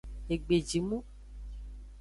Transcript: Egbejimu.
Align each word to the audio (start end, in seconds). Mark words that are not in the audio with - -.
Egbejimu. 0.33 0.97